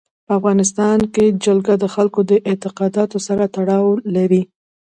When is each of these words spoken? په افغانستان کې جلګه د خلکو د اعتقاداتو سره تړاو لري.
په 0.25 0.31
افغانستان 0.39 0.99
کې 1.13 1.25
جلګه 1.43 1.73
د 1.79 1.85
خلکو 1.95 2.19
د 2.29 2.31
اعتقاداتو 2.49 3.17
سره 3.27 3.43
تړاو 3.55 3.87
لري. 4.15 4.41